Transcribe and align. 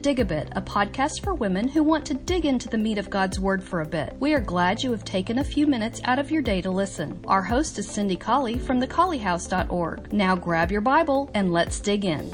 Dig 0.00 0.18
a 0.18 0.24
Bit, 0.24 0.48
a 0.52 0.62
podcast 0.62 1.22
for 1.22 1.34
women 1.34 1.68
who 1.68 1.82
want 1.82 2.06
to 2.06 2.14
dig 2.14 2.46
into 2.46 2.70
the 2.70 2.78
meat 2.78 2.96
of 2.96 3.10
God's 3.10 3.38
Word 3.38 3.62
for 3.62 3.82
a 3.82 3.86
bit. 3.86 4.16
We 4.18 4.32
are 4.32 4.40
glad 4.40 4.82
you 4.82 4.90
have 4.92 5.04
taken 5.04 5.38
a 5.38 5.44
few 5.44 5.66
minutes 5.66 6.00
out 6.04 6.18
of 6.18 6.30
your 6.30 6.40
day 6.40 6.62
to 6.62 6.70
listen. 6.70 7.22
Our 7.26 7.42
host 7.42 7.78
is 7.78 7.86
Cindy 7.86 8.16
Colley 8.16 8.58
from 8.58 8.80
thecolleyhouse.org. 8.80 10.10
Now 10.10 10.36
grab 10.36 10.72
your 10.72 10.80
Bible 10.80 11.30
and 11.34 11.52
let's 11.52 11.80
dig 11.80 12.06
in. 12.06 12.30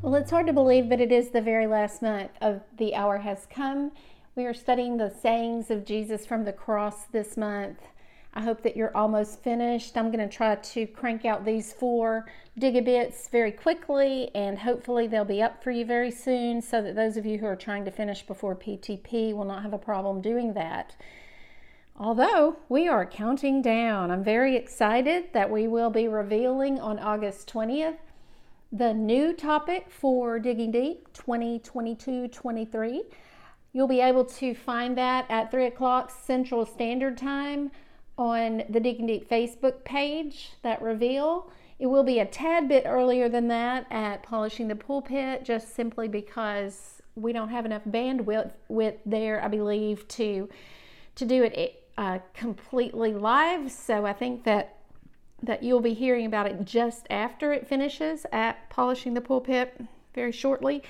Well, 0.00 0.14
it's 0.14 0.30
hard 0.30 0.46
to 0.46 0.52
believe, 0.52 0.88
but 0.88 1.00
it 1.00 1.10
is 1.10 1.30
the 1.30 1.42
very 1.42 1.66
last 1.66 2.00
month 2.00 2.30
of 2.40 2.60
the 2.78 2.94
hour 2.94 3.18
has 3.18 3.48
come. 3.50 3.90
We 4.36 4.44
are 4.44 4.54
studying 4.54 4.96
the 4.96 5.10
sayings 5.10 5.72
of 5.72 5.84
Jesus 5.84 6.24
from 6.24 6.44
the 6.44 6.52
cross 6.52 7.06
this 7.06 7.36
month. 7.36 7.80
I 8.36 8.42
hope 8.42 8.62
that 8.64 8.76
you're 8.76 8.94
almost 8.94 9.42
finished. 9.42 9.96
I'm 9.96 10.12
going 10.12 10.28
to 10.28 10.36
try 10.36 10.56
to 10.56 10.86
crank 10.88 11.24
out 11.24 11.46
these 11.46 11.72
four 11.72 12.26
dig 12.58 12.84
bits 12.84 13.30
very 13.30 13.50
quickly, 13.50 14.30
and 14.34 14.58
hopefully 14.58 15.06
they'll 15.06 15.24
be 15.24 15.40
up 15.40 15.64
for 15.64 15.70
you 15.70 15.86
very 15.86 16.10
soon 16.10 16.60
so 16.60 16.82
that 16.82 16.94
those 16.94 17.16
of 17.16 17.24
you 17.24 17.38
who 17.38 17.46
are 17.46 17.56
trying 17.56 17.86
to 17.86 17.90
finish 17.90 18.26
before 18.26 18.54
PTP 18.54 19.34
will 19.34 19.46
not 19.46 19.62
have 19.62 19.72
a 19.72 19.78
problem 19.78 20.20
doing 20.20 20.52
that. 20.52 20.94
Although 21.96 22.58
we 22.68 22.86
are 22.86 23.06
counting 23.06 23.62
down, 23.62 24.10
I'm 24.10 24.22
very 24.22 24.54
excited 24.54 25.32
that 25.32 25.50
we 25.50 25.66
will 25.66 25.88
be 25.88 26.06
revealing 26.06 26.78
on 26.78 26.98
August 26.98 27.50
20th 27.50 27.96
the 28.70 28.92
new 28.92 29.32
topic 29.32 29.86
for 29.88 30.38
Digging 30.38 30.72
Deep 30.72 31.10
2022 31.14 32.28
23. 32.28 33.02
You'll 33.72 33.88
be 33.88 34.00
able 34.00 34.26
to 34.26 34.54
find 34.54 34.98
that 34.98 35.24
at 35.30 35.50
3 35.50 35.64
o'clock 35.64 36.10
Central 36.10 36.66
Standard 36.66 37.16
Time 37.16 37.70
on 38.18 38.64
the 38.68 38.80
Digging 38.80 39.08
Facebook 39.30 39.84
page, 39.84 40.52
that 40.62 40.80
reveal. 40.80 41.50
It 41.78 41.86
will 41.86 42.04
be 42.04 42.20
a 42.20 42.26
tad 42.26 42.68
bit 42.68 42.84
earlier 42.86 43.28
than 43.28 43.48
that 43.48 43.86
at 43.90 44.22
Polishing 44.22 44.68
the 44.68 44.76
Pulpit, 44.76 45.44
just 45.44 45.74
simply 45.74 46.08
because 46.08 47.02
we 47.14 47.32
don't 47.32 47.50
have 47.50 47.66
enough 47.66 47.84
bandwidth 47.84 48.52
with 48.68 48.94
there, 49.04 49.42
I 49.42 49.48
believe, 49.48 50.06
to 50.08 50.48
to 51.16 51.24
do 51.24 51.44
it 51.44 51.82
uh, 51.96 52.18
completely 52.34 53.14
live. 53.14 53.70
So 53.70 54.06
I 54.06 54.12
think 54.12 54.44
that 54.44 54.76
that 55.42 55.62
you'll 55.62 55.80
be 55.80 55.94
hearing 55.94 56.26
about 56.26 56.46
it 56.46 56.64
just 56.64 57.06
after 57.10 57.52
it 57.52 57.66
finishes 57.66 58.24
at 58.32 58.70
Polishing 58.70 59.12
the 59.14 59.20
Pulpit 59.20 59.78
very 60.14 60.32
shortly 60.32 60.82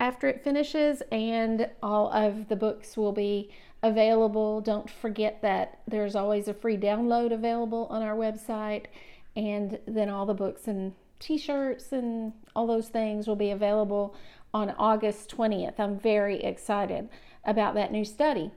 after 0.00 0.28
it 0.28 0.42
finishes, 0.42 1.02
and 1.10 1.70
all 1.82 2.12
of 2.12 2.48
the 2.48 2.56
books 2.56 2.96
will 2.96 3.12
be 3.12 3.50
available. 3.84 4.60
Don't 4.60 4.90
forget 4.90 5.42
that 5.42 5.78
there's 5.86 6.16
always 6.16 6.48
a 6.48 6.54
free 6.54 6.76
download 6.76 7.32
available 7.32 7.86
on 7.90 8.02
our 8.02 8.16
website, 8.16 8.86
and 9.36 9.78
then 9.86 10.08
all 10.08 10.26
the 10.26 10.34
books 10.34 10.66
and 10.66 10.94
t 11.20 11.38
shirts 11.38 11.92
and 11.92 12.32
all 12.56 12.66
those 12.66 12.88
things 12.88 13.28
will 13.28 13.36
be 13.36 13.50
available 13.50 14.14
on 14.52 14.70
August 14.78 15.36
20th. 15.36 15.78
I'm 15.78 15.98
very 15.98 16.42
excited 16.42 17.08
about 17.44 17.74
that 17.74 17.92
new 17.92 18.04
study. 18.04 18.50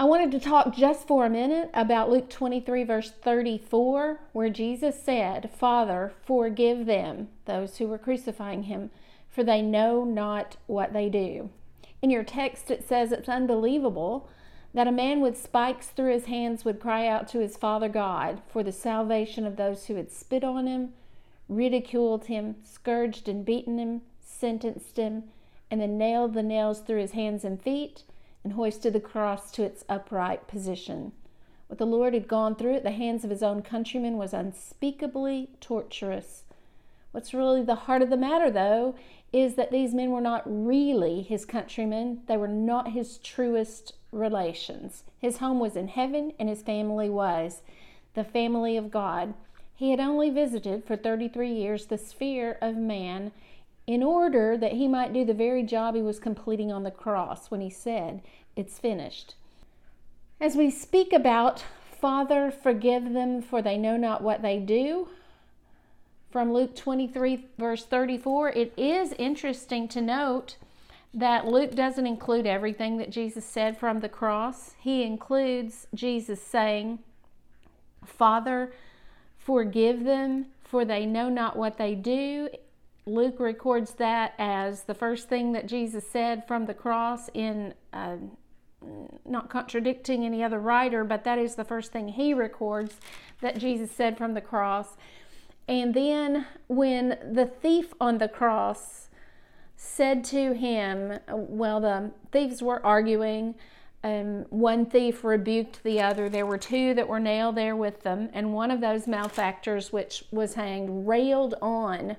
I 0.00 0.04
wanted 0.04 0.30
to 0.32 0.40
talk 0.40 0.74
just 0.74 1.08
for 1.08 1.26
a 1.26 1.30
minute 1.30 1.70
about 1.74 2.10
Luke 2.10 2.30
23, 2.30 2.84
verse 2.84 3.10
34, 3.10 4.20
where 4.32 4.50
Jesus 4.50 5.02
said, 5.02 5.50
Father, 5.56 6.12
forgive 6.24 6.86
them, 6.86 7.28
those 7.46 7.78
who 7.78 7.88
were 7.88 7.98
crucifying 7.98 8.64
him, 8.64 8.90
for 9.28 9.42
they 9.42 9.60
know 9.60 10.04
not 10.04 10.56
what 10.66 10.92
they 10.92 11.08
do. 11.08 11.50
In 12.00 12.10
your 12.10 12.24
text, 12.24 12.70
it 12.70 12.86
says 12.86 13.12
it's 13.12 13.28
unbelievable 13.28 14.28
that 14.74 14.86
a 14.86 14.92
man 14.92 15.20
with 15.20 15.42
spikes 15.42 15.88
through 15.88 16.12
his 16.12 16.26
hands 16.26 16.64
would 16.64 16.80
cry 16.80 17.06
out 17.06 17.26
to 17.28 17.40
his 17.40 17.56
Father 17.56 17.88
God 17.88 18.42
for 18.48 18.62
the 18.62 18.72
salvation 18.72 19.46
of 19.46 19.56
those 19.56 19.86
who 19.86 19.94
had 19.96 20.10
spit 20.10 20.44
on 20.44 20.66
him, 20.66 20.92
ridiculed 21.48 22.26
him, 22.26 22.56
scourged 22.62 23.28
and 23.28 23.44
beaten 23.44 23.78
him, 23.78 24.02
sentenced 24.20 24.96
him, 24.96 25.24
and 25.70 25.80
then 25.80 25.98
nailed 25.98 26.34
the 26.34 26.42
nails 26.42 26.80
through 26.80 27.00
his 27.00 27.12
hands 27.12 27.44
and 27.44 27.60
feet 27.60 28.04
and 28.44 28.52
hoisted 28.52 28.92
the 28.92 29.00
cross 29.00 29.50
to 29.52 29.64
its 29.64 29.84
upright 29.88 30.46
position. 30.46 31.12
What 31.66 31.78
the 31.78 31.86
Lord 31.86 32.14
had 32.14 32.28
gone 32.28 32.54
through 32.54 32.76
at 32.76 32.84
the 32.84 32.92
hands 32.92 33.24
of 33.24 33.30
his 33.30 33.42
own 33.42 33.62
countrymen 33.62 34.16
was 34.16 34.32
unspeakably 34.32 35.50
torturous. 35.60 36.44
What's 37.12 37.34
really 37.34 37.62
the 37.62 37.74
heart 37.74 38.02
of 38.02 38.10
the 38.10 38.16
matter, 38.16 38.50
though, 38.50 38.94
is 39.32 39.54
that 39.54 39.70
these 39.70 39.94
men 39.94 40.10
were 40.10 40.20
not 40.20 40.42
really 40.46 41.22
his 41.22 41.44
countrymen. 41.44 42.20
They 42.26 42.36
were 42.36 42.48
not 42.48 42.92
his 42.92 43.18
truest 43.18 43.94
relations. 44.12 45.04
His 45.18 45.38
home 45.38 45.58
was 45.58 45.76
in 45.76 45.88
heaven, 45.88 46.32
and 46.38 46.48
his 46.48 46.62
family 46.62 47.10
was 47.10 47.62
the 48.14 48.24
family 48.24 48.76
of 48.76 48.90
God. 48.90 49.34
He 49.74 49.90
had 49.90 50.00
only 50.00 50.30
visited 50.30 50.84
for 50.84 50.96
33 50.96 51.52
years 51.52 51.86
the 51.86 51.98
sphere 51.98 52.58
of 52.60 52.76
man 52.76 53.32
in 53.86 54.02
order 54.02 54.56
that 54.56 54.72
he 54.72 54.88
might 54.88 55.12
do 55.12 55.24
the 55.24 55.34
very 55.34 55.62
job 55.62 55.94
he 55.94 56.02
was 56.02 56.18
completing 56.18 56.70
on 56.70 56.82
the 56.82 56.90
cross 56.90 57.50
when 57.50 57.60
he 57.60 57.70
said, 57.70 58.20
It's 58.56 58.78
finished. 58.78 59.34
As 60.40 60.56
we 60.56 60.70
speak 60.70 61.12
about, 61.12 61.64
Father, 62.00 62.50
forgive 62.50 63.12
them, 63.12 63.40
for 63.40 63.62
they 63.62 63.78
know 63.78 63.96
not 63.96 64.22
what 64.22 64.42
they 64.42 64.58
do, 64.58 65.08
from 66.30 66.52
Luke 66.52 66.76
23, 66.76 67.46
verse 67.58 67.84
34, 67.84 68.50
it 68.50 68.72
is 68.76 69.14
interesting 69.18 69.88
to 69.88 70.00
note 70.00 70.56
that 71.14 71.46
Luke 71.46 71.74
doesn't 71.74 72.06
include 72.06 72.46
everything 72.46 72.98
that 72.98 73.10
Jesus 73.10 73.44
said 73.44 73.78
from 73.78 74.00
the 74.00 74.08
cross. 74.08 74.74
He 74.78 75.02
includes 75.02 75.86
Jesus 75.94 76.42
saying, 76.42 76.98
Father, 78.04 78.72
forgive 79.38 80.04
them, 80.04 80.46
for 80.62 80.84
they 80.84 81.06
know 81.06 81.30
not 81.30 81.56
what 81.56 81.78
they 81.78 81.94
do. 81.94 82.50
Luke 83.06 83.40
records 83.40 83.94
that 83.94 84.34
as 84.38 84.82
the 84.82 84.94
first 84.94 85.30
thing 85.30 85.52
that 85.52 85.66
Jesus 85.66 86.06
said 86.06 86.46
from 86.46 86.66
the 86.66 86.74
cross 86.74 87.30
in 87.32 87.72
uh, 87.94 88.16
not 89.24 89.50
contradicting 89.50 90.24
any 90.24 90.42
other 90.42 90.60
writer, 90.60 91.04
but 91.04 91.24
that 91.24 91.38
is 91.38 91.54
the 91.54 91.64
first 91.64 91.90
thing 91.90 92.08
he 92.08 92.32
records 92.34 92.96
that 93.40 93.58
Jesus 93.58 93.90
said 93.90 94.16
from 94.16 94.34
the 94.34 94.40
cross. 94.40 94.96
And 95.68 95.92
then 95.92 96.46
when 96.66 97.18
the 97.30 97.44
thief 97.44 97.92
on 98.00 98.18
the 98.18 98.28
cross 98.28 99.08
said 99.76 100.24
to 100.24 100.54
him, 100.54 101.18
well, 101.28 101.80
the 101.80 102.10
thieves 102.32 102.62
were 102.62 102.84
arguing. 102.84 103.54
Um, 104.02 104.46
one 104.48 104.86
thief 104.86 105.22
rebuked 105.22 105.82
the 105.84 106.00
other. 106.00 106.28
There 106.28 106.46
were 106.46 106.58
two 106.58 106.94
that 106.94 107.06
were 107.06 107.20
nailed 107.20 107.56
there 107.56 107.76
with 107.76 108.02
them, 108.02 108.30
and 108.32 108.54
one 108.54 108.70
of 108.70 108.80
those 108.80 109.06
malefactors, 109.06 109.92
which 109.92 110.24
was 110.30 110.54
hanged, 110.54 111.06
railed 111.06 111.54
on 111.60 112.16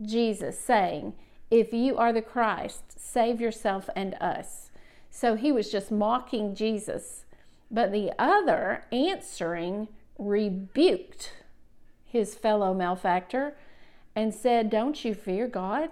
Jesus, 0.00 0.58
saying, 0.58 1.14
If 1.50 1.72
you 1.72 1.96
are 1.96 2.12
the 2.12 2.22
Christ, 2.22 2.98
save 2.98 3.40
yourself 3.40 3.90
and 3.94 4.14
us. 4.14 4.70
So 5.10 5.34
he 5.34 5.52
was 5.52 5.70
just 5.70 5.90
mocking 5.90 6.54
Jesus. 6.54 7.24
But 7.70 7.92
the 7.92 8.12
other, 8.18 8.84
answering, 8.92 9.88
rebuked 10.16 11.32
his 12.10 12.34
fellow 12.34 12.74
malefactor, 12.74 13.54
and 14.14 14.34
said, 14.34 14.70
Don't 14.70 15.04
you 15.04 15.14
fear 15.14 15.46
God? 15.46 15.90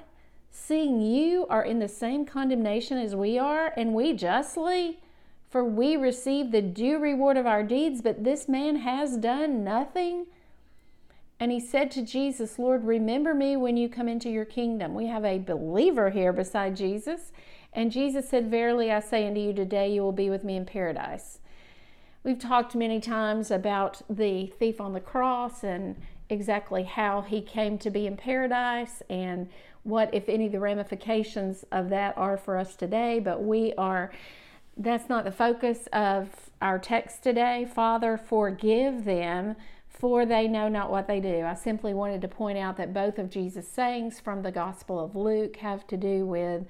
Seeing 0.50 1.00
you 1.00 1.46
are 1.48 1.62
in 1.62 1.78
the 1.78 1.88
same 1.88 2.24
condemnation 2.24 2.98
as 2.98 3.14
we 3.14 3.38
are, 3.38 3.72
and 3.76 3.94
we 3.94 4.12
justly, 4.12 4.98
for 5.50 5.64
we 5.64 5.96
receive 5.96 6.50
the 6.50 6.62
due 6.62 6.98
reward 6.98 7.36
of 7.36 7.46
our 7.46 7.62
deeds, 7.62 8.02
but 8.02 8.24
this 8.24 8.48
man 8.48 8.76
has 8.76 9.16
done 9.16 9.62
nothing. 9.64 10.26
And 11.40 11.52
he 11.52 11.60
said 11.60 11.90
to 11.92 12.02
Jesus, 12.02 12.58
Lord, 12.58 12.84
remember 12.84 13.32
me 13.32 13.56
when 13.56 13.76
you 13.76 13.88
come 13.88 14.08
into 14.08 14.28
your 14.28 14.44
kingdom. 14.44 14.94
We 14.94 15.06
have 15.06 15.24
a 15.24 15.38
believer 15.38 16.10
here 16.10 16.32
beside 16.32 16.76
Jesus. 16.76 17.32
And 17.72 17.92
Jesus 17.92 18.28
said, 18.28 18.50
Verily 18.50 18.90
I 18.90 19.00
say 19.00 19.26
unto 19.26 19.40
you, 19.40 19.52
today 19.52 19.92
you 19.92 20.02
will 20.02 20.12
be 20.12 20.30
with 20.30 20.42
me 20.42 20.56
in 20.56 20.66
paradise. 20.66 21.38
We've 22.28 22.38
talked 22.38 22.74
many 22.74 23.00
times 23.00 23.50
about 23.50 24.02
the 24.10 24.48
thief 24.48 24.82
on 24.82 24.92
the 24.92 25.00
cross 25.00 25.64
and 25.64 25.96
exactly 26.28 26.82
how 26.82 27.22
he 27.22 27.40
came 27.40 27.78
to 27.78 27.88
be 27.88 28.06
in 28.06 28.18
paradise 28.18 29.02
and 29.08 29.48
what, 29.82 30.12
if 30.12 30.28
any, 30.28 30.46
the 30.46 30.60
ramifications 30.60 31.64
of 31.72 31.88
that 31.88 32.18
are 32.18 32.36
for 32.36 32.58
us 32.58 32.76
today. 32.76 33.18
But 33.18 33.44
we 33.44 33.72
are, 33.78 34.12
that's 34.76 35.08
not 35.08 35.24
the 35.24 35.32
focus 35.32 35.88
of 35.90 36.50
our 36.60 36.78
text 36.78 37.22
today. 37.22 37.66
Father, 37.74 38.18
forgive 38.18 39.06
them, 39.06 39.56
for 39.88 40.26
they 40.26 40.46
know 40.46 40.68
not 40.68 40.90
what 40.90 41.06
they 41.06 41.20
do. 41.20 41.46
I 41.46 41.54
simply 41.54 41.94
wanted 41.94 42.20
to 42.20 42.28
point 42.28 42.58
out 42.58 42.76
that 42.76 42.92
both 42.92 43.18
of 43.18 43.30
Jesus' 43.30 43.66
sayings 43.66 44.20
from 44.20 44.42
the 44.42 44.52
Gospel 44.52 45.02
of 45.02 45.16
Luke 45.16 45.56
have 45.56 45.86
to 45.86 45.96
do 45.96 46.26
with 46.26 46.66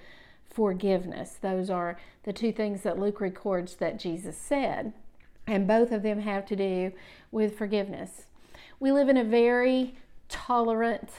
forgiveness. 0.48 1.36
Those 1.42 1.68
are 1.68 1.98
the 2.22 2.32
two 2.32 2.52
things 2.52 2.82
that 2.82 2.96
Luke 2.96 3.20
records 3.20 3.74
that 3.74 3.98
Jesus 3.98 4.38
said 4.38 4.92
and 5.48 5.66
both 5.66 5.90
of 5.90 6.02
them 6.02 6.20
have 6.20 6.44
to 6.46 6.56
do 6.56 6.92
with 7.32 7.56
forgiveness. 7.56 8.26
We 8.78 8.92
live 8.92 9.08
in 9.08 9.16
a 9.16 9.24
very 9.24 9.96
tolerant 10.28 11.10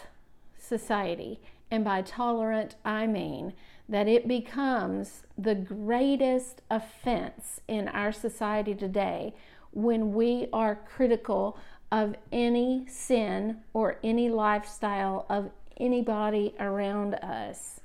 society, 0.58 1.40
and 1.72 1.84
by 1.84 2.04
tolerant, 2.04 2.76
I 2.86 3.08
mean 3.08 3.54
that 3.90 4.08
it 4.08 4.28
becomes 4.28 5.24
the 5.38 5.56
greatest 5.56 6.62
offense 6.70 7.60
in 7.68 7.88
our 7.88 8.12
society 8.12 8.76
today 8.76 9.34
when 9.72 10.14
we 10.14 10.48
are 10.54 10.76
critical 10.76 11.58
of 11.92 12.16
any 12.32 12.86
sin 12.88 13.58
or 13.74 13.98
any 14.04 14.30
lifestyle 14.30 15.26
of 15.28 15.50
anybody 15.78 16.54
around 16.60 17.16
us. 17.16 17.80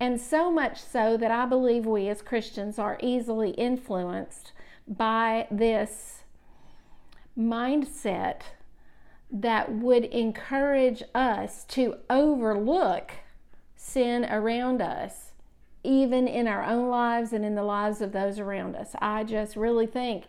And 0.00 0.18
so 0.18 0.50
much 0.50 0.80
so 0.80 1.16
that 1.18 1.30
I 1.30 1.44
believe 1.44 1.84
we 1.84 2.08
as 2.08 2.22
Christians 2.22 2.78
are 2.78 2.98
easily 3.02 3.50
influenced 3.50 4.52
by 4.88 5.46
this 5.50 6.22
mindset 7.38 8.40
that 9.30 9.72
would 9.72 10.04
encourage 10.06 11.02
us 11.14 11.64
to 11.64 11.96
overlook 12.08 13.12
sin 13.76 14.24
around 14.24 14.80
us, 14.80 15.32
even 15.84 16.26
in 16.26 16.48
our 16.48 16.64
own 16.64 16.88
lives 16.88 17.32
and 17.32 17.44
in 17.44 17.54
the 17.54 17.62
lives 17.62 18.00
of 18.00 18.12
those 18.12 18.38
around 18.38 18.74
us. 18.74 18.92
I 19.00 19.24
just 19.24 19.54
really 19.56 19.86
think 19.86 20.24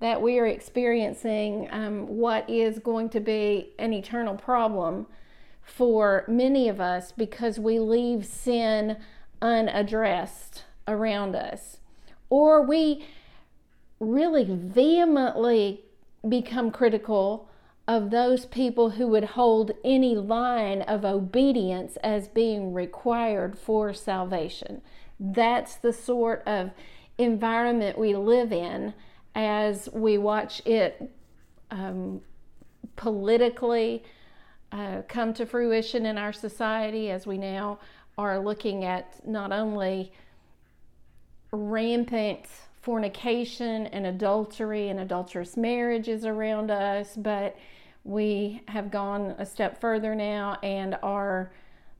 that 0.00 0.20
we 0.20 0.38
are 0.38 0.46
experiencing 0.46 1.68
um, 1.70 2.06
what 2.06 2.48
is 2.48 2.78
going 2.78 3.08
to 3.10 3.20
be 3.20 3.72
an 3.78 3.92
eternal 3.92 4.34
problem 4.34 5.06
for 5.62 6.24
many 6.28 6.68
of 6.68 6.80
us 6.80 7.10
because 7.12 7.58
we 7.58 7.78
leave 7.78 8.26
sin 8.26 8.98
unaddressed 9.40 10.64
around 10.86 11.34
us. 11.34 11.78
Or 12.28 12.62
we 12.62 13.06
really 14.00 14.44
vehemently 14.44 15.82
become 16.28 16.70
critical 16.70 17.48
of 17.86 18.10
those 18.10 18.46
people 18.46 18.90
who 18.90 19.06
would 19.08 19.24
hold 19.24 19.72
any 19.84 20.14
line 20.14 20.82
of 20.82 21.04
obedience 21.04 21.96
as 22.02 22.28
being 22.28 22.72
required 22.72 23.58
for 23.58 23.92
salvation. 23.92 24.80
That's 25.20 25.76
the 25.76 25.92
sort 25.92 26.42
of 26.46 26.70
environment 27.18 27.98
we 27.98 28.16
live 28.16 28.52
in 28.52 28.94
as 29.34 29.88
we 29.92 30.16
watch 30.16 30.62
it 30.64 31.10
um, 31.70 32.22
politically 32.96 34.02
uh, 34.72 35.02
come 35.06 35.34
to 35.34 35.46
fruition 35.46 36.06
in 36.06 36.18
our 36.18 36.32
society, 36.32 37.10
as 37.10 37.26
we 37.26 37.38
now 37.38 37.78
are 38.16 38.38
looking 38.38 38.84
at 38.84 39.26
not 39.26 39.52
only 39.52 40.12
rampant 41.52 42.46
fornication 42.84 43.86
and 43.86 44.06
adultery 44.06 44.90
and 44.90 45.00
adulterous 45.00 45.56
marriages 45.56 46.26
around 46.26 46.70
us, 46.70 47.16
but 47.16 47.56
we 48.04 48.60
have 48.68 48.90
gone 48.90 49.34
a 49.38 49.46
step 49.46 49.80
further 49.80 50.14
now 50.14 50.58
and 50.62 50.94
are 51.02 51.50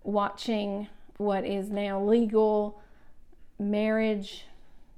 watching 0.02 0.86
what 1.16 1.42
is 1.46 1.70
now 1.70 2.04
legal 2.04 2.82
marriage 3.58 4.44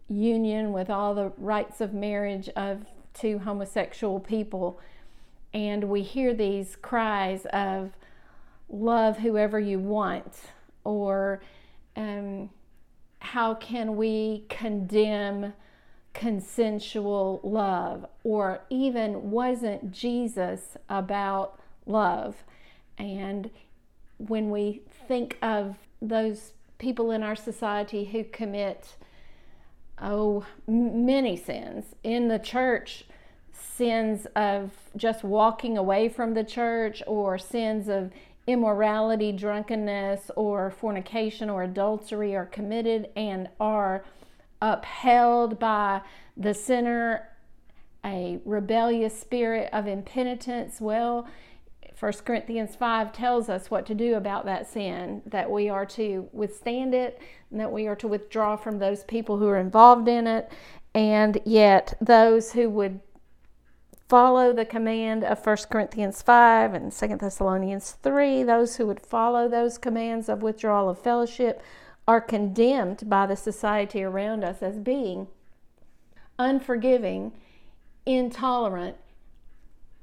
union 0.09 0.73
with 0.73 0.91
all 0.91 1.15
the 1.15 1.33
rights 1.39 1.81
of 1.81 1.95
marriage 1.95 2.49
of 2.57 2.85
two 3.15 3.39
homosexual 3.39 4.19
people. 4.19 4.81
And 5.55 5.85
we 5.85 6.03
hear 6.03 6.35
these 6.35 6.75
cries 6.75 7.47
of 7.53 7.93
love 8.69 9.19
whoever 9.19 9.61
you 9.61 9.79
want 9.79 10.35
or 10.83 11.41
um, 11.95 12.51
how 13.21 13.55
can 13.55 13.95
we 13.95 14.47
condemn 14.49 15.53
consensual 16.17 17.41
love 17.43 18.07
or 18.25 18.63
even 18.71 19.31
wasn't 19.31 19.93
Jesus 19.93 20.77
about 20.89 21.61
love? 21.85 22.43
And 22.97 23.51
when 24.17 24.51
we 24.51 24.81
think 25.07 25.37
of 25.43 25.77
those 26.01 26.53
people 26.79 27.11
in 27.11 27.23
our 27.23 27.37
society 27.37 28.05
who 28.05 28.25
commit 28.25 28.97
oh 30.01 30.45
many 30.67 31.37
sins. 31.37 31.95
In 32.03 32.29
the 32.29 32.39
church 32.39 33.05
sins 33.53 34.27
of 34.37 34.71
just 34.97 35.25
walking 35.25 35.77
away 35.77 36.09
from 36.09 36.35
the 36.35 36.45
church 36.45 37.03
or 37.07 37.39
sins 37.39 37.89
of 37.89 38.11
immorality, 38.47 39.33
drunkenness, 39.33 40.31
or 40.37 40.71
fornication 40.71 41.51
or 41.51 41.63
adultery 41.63 42.35
are 42.37 42.47
committed 42.47 43.09
and 43.17 43.49
are 43.59 44.05
upheld 44.61 45.59
by 45.59 46.03
the 46.37 46.55
sinner, 46.55 47.29
a 48.05 48.39
rebellious 48.45 49.19
spirit 49.19 49.69
of 49.73 49.87
impenitence. 49.87 50.81
Well, 50.81 51.29
1 51.99 52.13
Corinthians 52.25 52.77
5 52.77 53.13
tells 53.13 53.49
us 53.49 53.71
what 53.71 53.87
to 53.87 53.95
do 53.95 54.15
about 54.17 54.45
that 54.45 54.69
sin, 54.69 55.23
that 55.25 55.51
we 55.51 55.69
are 55.69 55.87
to 55.87 56.29
withstand 56.33 56.95
it, 56.95 57.21
and 57.51 57.59
that 57.59 57.73
we 57.73 57.87
are 57.87 57.97
to 57.97 58.09
withdraw 58.09 58.57
from 58.57 58.79
those 58.79 59.03
people 59.05 59.39
who 59.39 59.49
are 59.49 59.57
involved 59.57 60.07
in 60.07 60.27
it. 60.27 60.53
And 60.95 61.41
yet, 61.45 61.95
those 62.01 62.53
who 62.53 62.69
would 62.71 63.01
follow 64.09 64.53
the 64.53 64.65
command 64.65 65.25
of 65.25 65.45
1 65.45 65.57
Corinthians 65.71 66.23
5 66.23 66.75
and 66.75 66.93
2 66.93 67.17
Thessalonians 67.17 67.93
3, 68.03 68.43
those 68.43 68.77
who 68.77 68.87
would 68.87 69.01
follow 69.01 69.49
those 69.49 69.79
commands 69.79 70.29
of 70.29 70.43
withdrawal 70.43 70.89
of 70.91 70.99
fellowship 70.99 71.63
are 72.07 72.21
condemned 72.21 73.09
by 73.09 73.27
the 73.27 73.37
society 73.37 74.03
around 74.03 74.45
us 74.45 74.63
as 74.63 74.79
being 74.79 75.27
unforgiving, 76.39 77.33
intolerant, 78.05 78.97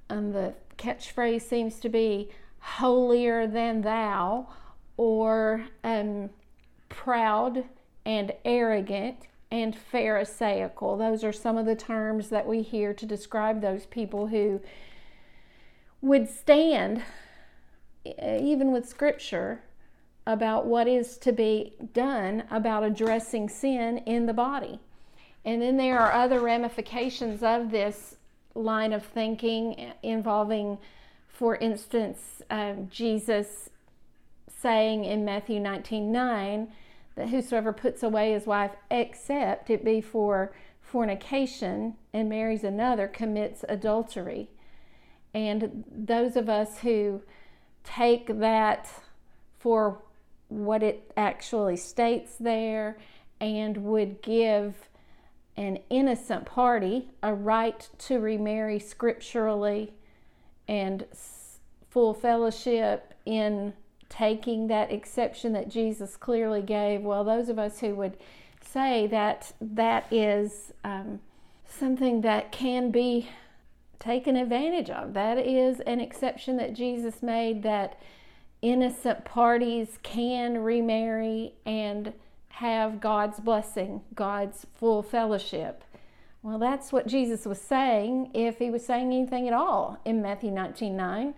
and 0.09 0.33
the 0.33 0.53
catchphrase 0.77 1.41
seems 1.41 1.79
to 1.79 1.89
be 1.89 2.29
holier 2.59 3.47
than 3.47 3.81
thou, 3.81 4.47
or 4.97 5.65
um, 5.83 6.29
proud 6.89 7.65
and 8.05 8.31
arrogant 8.45 9.27
and 9.51 9.75
Pharisaical. 9.75 10.97
Those 10.97 11.23
are 11.23 11.31
some 11.31 11.57
of 11.57 11.65
the 11.65 11.75
terms 11.75 12.29
that 12.29 12.47
we 12.47 12.61
hear 12.61 12.93
to 12.93 13.05
describe 13.05 13.61
those 13.61 13.85
people 13.85 14.27
who 14.27 14.61
would 16.01 16.29
stand, 16.29 17.03
even 18.05 18.71
with 18.71 18.87
scripture, 18.87 19.61
about 20.25 20.65
what 20.65 20.87
is 20.87 21.17
to 21.17 21.31
be 21.31 21.73
done 21.93 22.43
about 22.49 22.83
addressing 22.83 23.49
sin 23.49 23.97
in 23.99 24.25
the 24.25 24.33
body. 24.33 24.79
And 25.45 25.61
then 25.61 25.77
there 25.77 25.99
are 25.99 26.13
other 26.13 26.39
ramifications 26.39 27.43
of 27.43 27.71
this 27.71 28.15
line 28.55 28.93
of 28.93 29.03
thinking 29.03 29.93
involving, 30.01 30.77
for 31.27 31.57
instance, 31.57 32.41
uh, 32.49 32.73
Jesus 32.89 33.69
saying 34.47 35.03
in 35.03 35.25
Matthew 35.25 35.59
19 35.59 36.11
9, 36.11 36.71
that 37.15 37.29
whosoever 37.29 37.73
puts 37.73 38.01
away 38.01 38.31
his 38.31 38.47
wife, 38.47 38.71
except 38.89 39.69
it 39.69 39.83
be 39.83 40.01
for 40.01 40.53
fornication, 40.81 41.95
and 42.13 42.29
marries 42.29 42.63
another, 42.63 43.07
commits 43.07 43.65
adultery. 43.67 44.49
And 45.33 45.83
those 45.91 46.35
of 46.35 46.47
us 46.47 46.79
who 46.79 47.21
take 47.83 48.39
that 48.39 48.89
for 49.59 50.01
what 50.53 50.83
it 50.83 51.11
actually 51.17 51.77
states 51.77 52.35
there 52.39 52.97
and 53.39 53.77
would 53.77 54.21
give 54.21 54.75
an 55.57 55.79
innocent 55.89 56.45
party 56.45 57.09
a 57.21 57.33
right 57.33 57.89
to 57.97 58.19
remarry 58.19 58.79
scripturally 58.79 59.93
and 60.67 61.05
full 61.89 62.13
fellowship 62.13 63.13
in 63.25 63.73
taking 64.09 64.67
that 64.67 64.91
exception 64.91 65.53
that 65.53 65.69
Jesus 65.69 66.15
clearly 66.15 66.61
gave. 66.61 67.01
Well, 67.01 67.23
those 67.23 67.49
of 67.49 67.57
us 67.57 67.79
who 67.79 67.95
would 67.95 68.17
say 68.61 69.07
that 69.07 69.53
that 69.59 70.11
is 70.11 70.71
um, 70.83 71.19
something 71.67 72.21
that 72.21 72.51
can 72.51 72.91
be 72.91 73.29
taken 73.99 74.35
advantage 74.35 74.89
of, 74.89 75.13
that 75.13 75.37
is 75.37 75.79
an 75.81 75.99
exception 75.99 76.57
that 76.57 76.73
Jesus 76.73 77.23
made 77.23 77.63
that 77.63 77.99
innocent 78.63 79.25
parties 79.25 79.99
can 80.01 80.63
remarry 80.63 81.53
and 81.65 82.13
have 82.47 83.01
God's 83.01 83.39
blessing, 83.39 84.01
God's 84.15 84.65
full 84.73 85.03
fellowship. 85.03 85.83
Well, 86.41 86.57
that's 86.57 86.91
what 86.91 87.05
Jesus 87.05 87.45
was 87.45 87.61
saying 87.61 88.31
if 88.33 88.59
he 88.59 88.71
was 88.71 88.85
saying 88.85 89.07
anything 89.07 89.47
at 89.47 89.53
all 89.53 89.99
in 90.05 90.21
Matthew 90.21 90.49
19 90.49 90.95
9. 90.95 91.33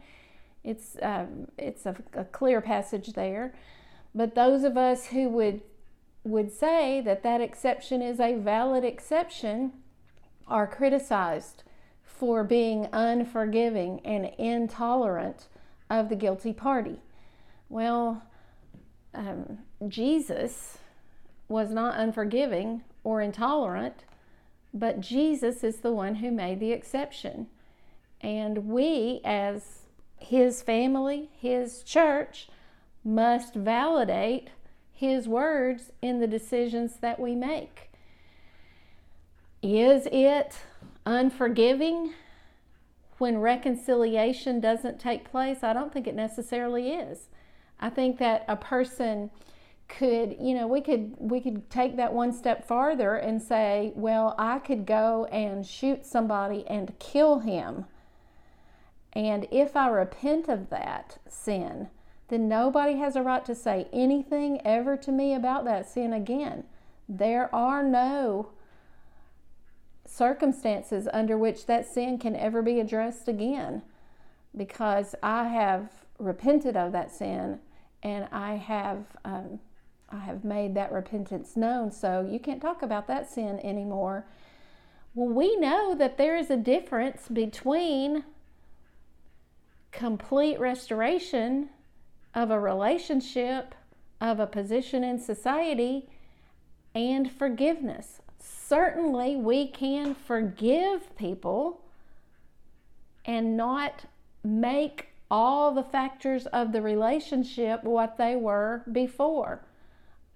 It's, 0.63 0.97
um, 1.01 1.47
it's 1.57 1.85
a, 1.85 1.95
a 2.13 2.25
clear 2.25 2.61
passage 2.61 3.13
there. 3.13 3.53
But 4.13 4.35
those 4.35 4.63
of 4.63 4.77
us 4.77 5.07
who 5.07 5.29
would, 5.29 5.61
would 6.23 6.51
say 6.51 7.01
that 7.01 7.23
that 7.23 7.41
exception 7.41 8.01
is 8.01 8.19
a 8.19 8.35
valid 8.35 8.83
exception 8.83 9.73
are 10.47 10.67
criticized 10.67 11.63
for 12.03 12.43
being 12.43 12.87
unforgiving 12.93 13.99
and 14.05 14.31
intolerant 14.37 15.47
of 15.89 16.09
the 16.09 16.15
guilty 16.15 16.53
party. 16.53 16.99
Well, 17.69 18.23
um, 19.13 19.59
Jesus 19.87 20.77
was 21.47 21.71
not 21.71 21.99
unforgiving 21.99 22.83
or 23.03 23.21
intolerant, 23.21 24.03
but 24.73 24.99
Jesus 24.99 25.63
is 25.63 25.77
the 25.77 25.93
one 25.93 26.15
who 26.15 26.31
made 26.31 26.59
the 26.59 26.71
exception. 26.71 27.47
And 28.21 28.67
we, 28.67 29.21
as 29.23 29.85
his 30.17 30.61
family, 30.61 31.29
his 31.39 31.83
church, 31.83 32.49
must 33.03 33.53
validate 33.53 34.49
his 34.91 35.27
words 35.27 35.91
in 36.01 36.19
the 36.19 36.27
decisions 36.27 36.97
that 37.01 37.19
we 37.19 37.35
make. 37.35 37.91
Is 39.61 40.07
it 40.11 40.57
unforgiving 41.05 42.13
when 43.17 43.37
reconciliation 43.37 44.59
doesn't 44.59 44.99
take 44.99 45.29
place? 45.29 45.63
I 45.63 45.73
don't 45.73 45.93
think 45.93 46.07
it 46.07 46.15
necessarily 46.15 46.91
is. 46.91 47.27
I 47.85 47.89
think 47.89 48.17
that 48.17 48.45
a 48.47 48.55
person 48.55 49.29
could 49.87 50.37
you 50.41 50.55
know 50.55 50.65
we 50.65 50.81
could 50.81 51.13
we 51.19 51.39
could 51.39 51.69
take 51.69 51.97
that 51.97 52.11
one 52.11 52.33
step 52.33 52.67
farther 52.67 53.13
and 53.17 53.39
say 53.39 53.93
well 53.95 54.33
i 54.39 54.57
could 54.57 54.87
go 54.87 55.25
and 55.25 55.63
shoot 55.63 56.03
somebody 56.03 56.65
and 56.65 56.97
kill 56.97 57.41
him. 57.41 57.85
And 59.13 59.47
if 59.51 59.75
i 59.75 59.87
repent 59.87 60.49
of 60.49 60.71
that 60.71 61.19
sin 61.29 61.89
then 62.29 62.47
nobody 62.47 62.95
has 62.97 63.15
a 63.15 63.21
right 63.21 63.45
to 63.45 63.53
say 63.53 63.87
anything 63.93 64.59
ever 64.65 64.97
to 64.97 65.11
me 65.11 65.35
about 65.35 65.63
that 65.65 65.87
sin 65.87 66.11
again. 66.11 66.63
There 67.07 67.53
are 67.53 67.83
no 67.83 68.49
circumstances 70.07 71.07
under 71.13 71.37
which 71.37 71.67
that 71.67 71.85
sin 71.85 72.17
can 72.17 72.35
ever 72.35 72.63
be 72.63 72.79
addressed 72.79 73.27
again 73.27 73.83
because 74.57 75.13
i 75.21 75.43
have 75.43 75.89
repented 76.17 76.75
of 76.75 76.91
that 76.91 77.11
sin 77.11 77.59
and 78.05 78.29
i 78.31 78.55
have 78.55 79.03
um, 79.25 79.59
I 80.09 80.19
have 80.19 80.43
made 80.43 80.75
that 80.75 80.91
repentance 80.91 81.55
known, 81.55 81.91
so 81.91 82.27
you 82.29 82.39
can't 82.39 82.61
talk 82.61 82.81
about 82.81 83.07
that 83.07 83.29
sin 83.29 83.59
anymore. 83.63 84.25
Well, 85.13 85.33
we 85.33 85.55
know 85.57 85.95
that 85.95 86.17
there 86.17 86.37
is 86.37 86.49
a 86.49 86.57
difference 86.57 87.27
between 87.27 88.23
complete 89.91 90.59
restoration 90.59 91.69
of 92.33 92.51
a 92.51 92.59
relationship, 92.59 93.73
of 94.21 94.39
a 94.39 94.47
position 94.47 95.03
in 95.03 95.19
society, 95.19 96.07
and 96.93 97.31
forgiveness. 97.31 98.21
Certainly, 98.39 99.37
we 99.37 99.67
can 99.67 100.13
forgive 100.13 101.15
people 101.15 101.81
and 103.25 103.57
not 103.57 104.05
make 104.43 105.09
all 105.37 105.73
the 105.73 105.83
factors 105.83 106.45
of 106.45 106.71
the 106.71 106.81
relationship 106.81 107.83
what 107.83 108.15
they 108.17 108.37
were 108.37 108.83
before 108.93 109.59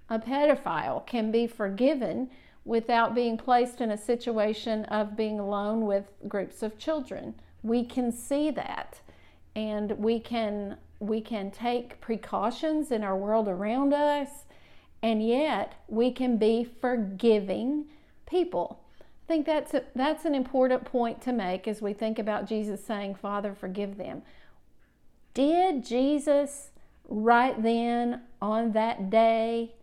a 0.10 0.20
pedophile 0.20 1.06
can 1.06 1.32
be 1.32 1.48
forgiven 1.48 2.30
without 2.66 3.16
being 3.16 3.38
placed 3.38 3.80
in 3.80 3.92
a 3.92 3.98
situation 3.98 4.84
of 4.86 5.16
being 5.16 5.40
alone 5.40 5.86
with 5.86 6.04
groups 6.28 6.62
of 6.62 6.78
children. 6.78 7.34
We 7.64 7.86
can 7.86 8.12
see 8.12 8.52
that 8.52 9.00
and 9.56 9.92
we 9.92 10.20
can 10.20 10.76
we 11.00 11.22
can 11.22 11.50
take 11.50 12.02
precautions 12.02 12.92
in 12.92 13.02
our 13.02 13.16
world 13.16 13.48
around 13.48 13.94
us 13.94 14.44
and 15.02 15.26
yet 15.26 15.76
we 15.88 16.12
can 16.12 16.36
be 16.36 16.66
forgiving 16.82 17.86
people. 18.26 18.82
I 19.00 19.28
think 19.30 19.46
that's 19.46 19.74
a, 19.74 19.84
that's 19.96 20.26
an 20.26 20.36
important 20.36 20.84
point 20.84 21.22
to 21.22 21.32
make 21.32 21.70
as 21.70 21.82
we 21.82 21.94
think 21.94 22.20
about 22.20 22.48
Jesus 22.48 22.84
saying, 22.84 23.16
"Father, 23.16 23.56
forgive 23.56 23.96
them." 23.96 24.24
Did 25.40 25.86
Jesus 25.86 26.72
right 27.08 27.64
then 27.64 28.24
on 28.42 28.74
that 28.74 29.10
day 29.10 29.74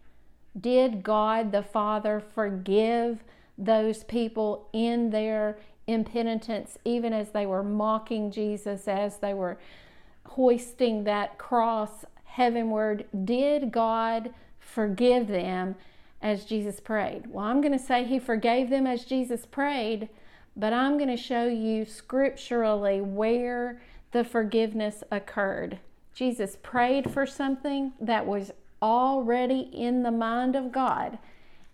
did 0.61 1.03
God 1.03 1.51
the 1.51 1.63
Father 1.63 2.21
forgive 2.35 3.25
those 3.57 4.05
people 4.05 4.69
in 4.75 5.09
their 5.09 5.59
impenitence, 5.87 6.77
even 6.85 7.15
as 7.15 7.31
they 7.31 7.47
were 7.47 7.63
mocking 7.63 8.31
Jesus, 8.31 8.87
as 8.87 9.17
they 9.17 9.33
were 9.33 9.59
hoisting 10.27 11.05
that 11.05 11.39
cross 11.39 12.05
heavenward? 12.25 13.07
Did 13.25 13.73
God 13.73 14.35
forgive 14.59 15.27
them 15.27 15.75
as 16.21 16.45
Jesus 16.45 16.81
prayed? 16.81 17.29
Well, 17.29 17.47
I'm 17.47 17.63
going 17.63 17.73
to 17.73 17.79
say 17.79 18.05
He 18.05 18.19
forgave 18.19 18.69
them 18.69 18.87
as 18.87 19.07
Jesus 19.07 19.47
prayed, 19.47 20.11
but 20.55 20.75
I'm 20.75 20.99
going 20.99 21.09
to 21.09 21.17
show 21.17 21.47
you 21.47 21.87
scripturally 21.87 23.01
where 23.01 23.81
the 24.17 24.25
forgiveness 24.25 25.05
occurred. 25.11 25.79
Jesus 26.15 26.57
prayed 26.63 27.11
for 27.11 27.27
something 27.27 27.93
that 28.01 28.25
was 28.25 28.51
already 28.81 29.69
in 29.75 30.05
the 30.05 30.11
mind 30.11 30.57
of 30.57 30.73
God. 30.73 31.19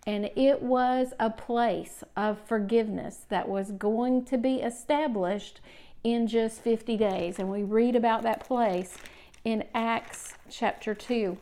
And 0.05 0.29
it 0.35 0.61
was 0.61 1.13
a 1.21 1.29
place 1.29 2.03
of 2.17 2.37
forgiveness 2.45 3.21
that 3.29 3.47
was 3.47 3.71
going 3.71 4.25
to 4.25 4.37
be 4.37 4.55
established 4.55 5.61
in 6.03 6.27
just 6.27 6.59
50 6.59 6.97
days. 6.97 7.39
And 7.39 7.49
we 7.49 7.63
read 7.63 7.95
about 7.95 8.23
that 8.23 8.45
place 8.45 8.97
in 9.45 9.63
Acts 9.73 10.33
chapter 10.49 10.93
2. 10.93 11.37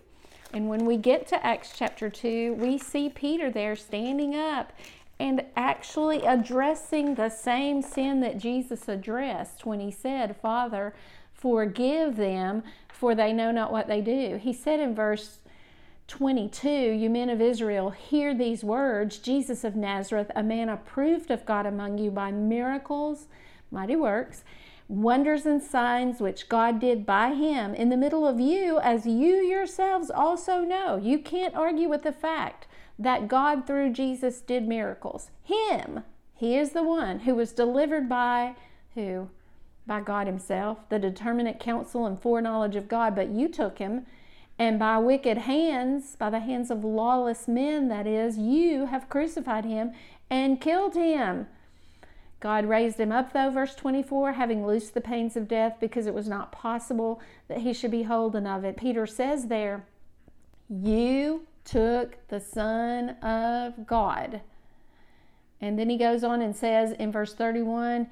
And 0.54 0.70
when 0.70 0.86
we 0.86 0.98
get 0.98 1.26
to 1.30 1.44
Acts 1.44 1.74
chapter 1.76 2.12
2, 2.12 2.54
we 2.60 2.78
see 2.78 3.10
Peter 3.10 3.50
there 3.50 3.76
standing 3.76 4.36
up 4.36 4.72
and 5.22 5.46
actually 5.56 6.26
addressing 6.26 7.14
the 7.14 7.30
same 7.30 7.84
sin 7.84 8.22
that 8.22 8.40
Jesus 8.40 8.90
addressed 8.90 9.68
when 9.68 9.80
he 9.80 9.92
said, 9.92 10.36
Father, 10.42 10.96
forgive 11.32 12.16
them, 12.16 12.64
for 12.88 13.14
they 13.14 13.32
know 13.32 13.52
not 13.52 13.72
what 13.72 13.88
they 13.88 14.02
do. 14.02 14.40
He 14.42 14.52
said 14.52 14.80
in 14.80 14.96
verse 14.96 15.38
22 16.08 16.68
You 16.68 17.08
men 17.12 17.30
of 17.30 17.40
Israel, 17.40 17.92
hear 17.92 18.34
these 18.34 18.64
words 18.64 19.20
Jesus 19.20 19.64
of 19.64 19.76
Nazareth, 19.76 20.32
a 20.36 20.42
man 20.42 20.70
approved 20.70 21.30
of 21.30 21.46
God 21.46 21.68
among 21.68 22.00
you 22.00 22.10
by 22.10 22.32
miracles, 22.32 23.28
mighty 23.70 23.96
works, 23.96 24.44
wonders 24.88 25.46
and 25.46 25.62
signs 25.62 26.20
which 26.20 26.50
God 26.50 26.80
did 26.80 27.06
by 27.06 27.36
him 27.36 27.76
in 27.76 27.90
the 27.90 27.96
middle 27.96 28.28
of 28.28 28.40
you, 28.40 28.80
as 28.80 29.06
you 29.06 29.36
yourselves 29.36 30.10
also 30.10 30.62
know. 30.62 30.98
You 30.98 31.20
can't 31.20 31.54
argue 31.54 31.90
with 31.90 32.02
the 32.02 32.12
fact 32.12 32.66
that 33.02 33.28
God 33.28 33.66
through 33.66 33.94
Jesus 33.94 34.42
did 34.42 34.68
miracles. 34.68 35.32
Him, 35.44 36.04
he 36.36 36.56
is 36.56 36.72
the 36.72 36.84
one 36.84 37.22
who 37.22 37.36
was 37.36 37.52
delivered 37.52 38.08
by 38.08 38.56
who? 38.94 39.30
By 39.88 40.02
God 40.02 40.28
Himself, 40.28 40.88
the 40.90 41.00
determinate 41.00 41.60
counsel 41.60 42.06
and 42.06 42.22
foreknowledge 42.22 42.76
of 42.76 42.88
God, 42.88 43.16
but 43.16 43.30
you 43.30 43.48
took 43.48 43.80
him 43.80 44.06
and 44.60 44.78
by 44.78 45.00
wicked 45.00 45.40
hands, 45.40 46.16
by 46.16 46.30
the 46.30 46.40
hands 46.40 46.70
of 46.70 46.84
lawless 46.84 47.48
men, 47.48 47.88
that 47.88 48.06
is, 48.06 48.38
you 48.38 48.86
have 48.86 49.10
crucified 49.10 49.66
him 49.66 49.92
and 50.30 50.62
killed 50.62 50.94
him. 50.94 51.48
God 52.40 52.66
raised 52.66 53.00
him 53.00 53.12
up, 53.12 53.34
though, 53.34 53.50
verse 53.50 53.74
24, 53.74 54.34
having 54.34 54.66
loosed 54.66 54.94
the 54.94 55.02
pains 55.02 55.36
of 55.36 55.48
death, 55.48 55.78
because 55.80 56.06
it 56.06 56.14
was 56.14 56.28
not 56.28 56.52
possible 56.52 57.20
that 57.48 57.62
he 57.62 57.74
should 57.74 57.90
be 57.90 58.04
holden 58.04 58.46
of 58.46 58.64
it. 58.64 58.78
Peter 58.78 59.08
says 59.08 59.48
there, 59.48 59.86
You 60.70 61.48
took 61.66 62.28
the 62.28 62.40
Son 62.40 63.10
of 63.22 63.86
God. 63.86 64.42
And 65.60 65.78
then 65.78 65.90
he 65.90 65.98
goes 65.98 66.24
on 66.24 66.42
and 66.42 66.56
says 66.56 66.92
in 66.94 67.12
verse 67.12 67.34
31, 67.34 68.08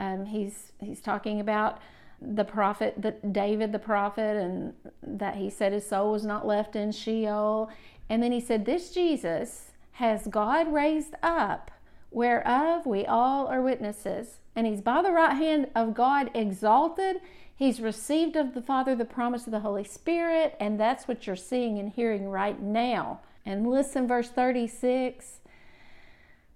um, 0.00 0.26
he's, 0.26 0.72
he's 0.80 1.00
talking 1.00 1.40
about 1.40 1.80
the 2.20 2.44
prophet, 2.44 2.94
that 2.98 3.32
David 3.32 3.72
the 3.72 3.78
prophet, 3.78 4.36
and 4.36 4.74
that 5.02 5.36
he 5.36 5.48
said 5.48 5.72
his 5.72 5.88
soul 5.88 6.12
was 6.12 6.24
not 6.24 6.46
left 6.46 6.74
in 6.74 6.90
Sheol. 6.90 7.70
And 8.08 8.22
then 8.22 8.32
he 8.32 8.40
said, 8.40 8.64
This 8.64 8.90
Jesus 8.90 9.72
has 9.92 10.26
God 10.26 10.72
raised 10.72 11.14
up, 11.22 11.70
whereof 12.10 12.86
we 12.86 13.06
all 13.06 13.46
are 13.46 13.62
witnesses. 13.62 14.38
And 14.58 14.66
he's 14.66 14.80
by 14.80 15.02
the 15.02 15.12
right 15.12 15.36
hand 15.36 15.68
of 15.76 15.94
God 15.94 16.32
exalted. 16.34 17.20
He's 17.54 17.80
received 17.80 18.34
of 18.34 18.54
the 18.54 18.60
Father 18.60 18.96
the 18.96 19.04
promise 19.04 19.46
of 19.46 19.52
the 19.52 19.60
Holy 19.60 19.84
Spirit, 19.84 20.56
and 20.58 20.80
that's 20.80 21.06
what 21.06 21.28
you're 21.28 21.36
seeing 21.36 21.78
and 21.78 21.88
hearing 21.88 22.28
right 22.28 22.60
now. 22.60 23.20
And 23.46 23.70
listen, 23.70 24.08
verse 24.08 24.30
36 24.30 25.38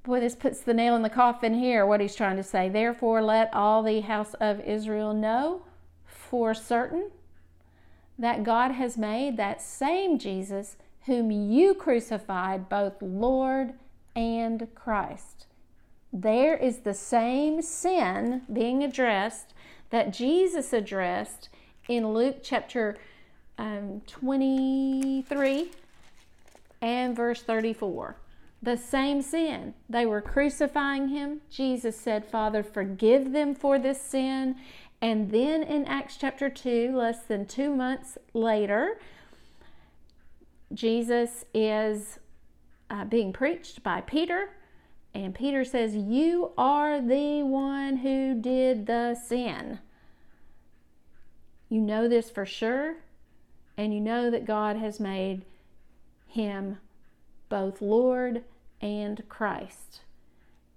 Boy, 0.03 0.19
this 0.19 0.35
puts 0.35 0.63
the 0.63 0.75
nail 0.75 0.97
in 0.97 1.03
the 1.03 1.09
coffin 1.09 1.55
here, 1.55 1.87
what 1.87 2.01
he's 2.01 2.17
trying 2.17 2.37
to 2.39 2.43
say. 2.43 2.69
Therefore, 2.69 3.23
let 3.23 3.55
all 3.55 3.85
the 3.85 4.01
house 4.01 4.35
of 4.41 4.59
Israel 4.59 5.15
know 5.15 5.63
for 6.05 6.55
certain 6.55 7.13
that 8.19 8.43
God 8.43 8.73
has 8.73 8.99
made 8.99 9.37
that 9.37 9.63
same 9.63 10.19
Jesus 10.19 10.77
whom 11.03 11.31
you 11.31 11.73
crucified 11.73 12.69
both 12.69 13.01
Lord 13.01 13.75
and 14.17 14.67
Christ. 14.75 15.47
There 16.13 16.57
is 16.57 16.79
the 16.79 16.95
same 16.95 17.63
sin 17.63 18.43
being 18.53 18.83
addressed 18.83 19.55
that 19.91 20.13
Jesus 20.13 20.73
addressed 20.73 21.49
in 21.89 22.13
Luke 22.13 22.39
chapter 22.43 22.97
um, 23.59 24.03
23 24.07 25.71
and 26.81 27.17
verse 27.17 27.43
34 27.43 28.17
the 28.63 28.77
same 28.77 29.21
sin. 29.21 29.75
They 29.89 30.07
were 30.07 30.21
crucifying 30.21 31.09
him. 31.09 31.41
Jesus 31.51 31.99
said, 31.99 32.25
Father, 32.25 32.63
forgive 32.63 33.33
them 33.33 33.55
for 33.55 33.79
this 33.79 34.01
sin. 34.01 34.57
And 35.01 35.33
then 35.33 35.65
in 35.65 35.85
Acts 35.87 36.17
chapter 36.17 36.49
2, 36.49 36.97
less 36.97 37.25
than 37.25 37.45
two 37.45 37.75
months 37.75 38.17
later, 38.33 39.01
Jesus 40.73 41.45
is 41.53 42.21
uh, 42.89 43.05
being 43.05 43.33
preached 43.33 43.83
by 43.83 44.01
Peter. 44.01 44.51
And 45.15 45.35
Peter 45.35 45.65
says, 45.65 45.95
You 45.95 46.53
are 46.57 47.01
the 47.01 47.43
one 47.43 47.99
who 47.99 48.35
did 48.41 48.87
the 48.87 49.15
sin. 49.15 49.79
You 51.69 51.81
know 51.81 52.09
this 52.09 52.31
for 52.31 52.47
sure. 52.47 52.97
And 53.77 53.93
you 53.95 54.01
know 54.01 54.31
that 54.31 54.47
God 54.47 54.77
has 54.77 55.01
made 55.01 55.45
him 56.27 56.79
both 57.49 57.83
Lord 57.83 58.45
and 58.81 59.23
Christ. 59.29 60.01